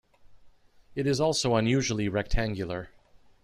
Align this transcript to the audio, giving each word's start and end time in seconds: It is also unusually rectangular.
It 0.95 1.05
is 1.05 1.21
also 1.21 1.55
unusually 1.55 2.09
rectangular. 2.09 2.89